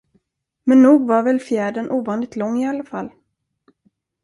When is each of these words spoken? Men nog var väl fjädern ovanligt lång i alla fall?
Men 0.63 0.81
nog 0.81 1.07
var 1.07 1.23
väl 1.23 1.39
fjädern 1.39 1.89
ovanligt 1.89 2.35
lång 2.35 2.57
i 2.63 2.67
alla 2.67 2.83
fall? 2.83 3.09